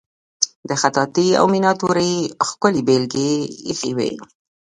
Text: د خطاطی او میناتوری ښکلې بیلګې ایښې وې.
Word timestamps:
د 0.69 0.71
خطاطی 0.81 1.27
او 1.39 1.45
میناتوری 1.53 2.13
ښکلې 2.47 2.81
بیلګې 2.87 3.31
ایښې 3.67 3.91
وې. 3.97 4.11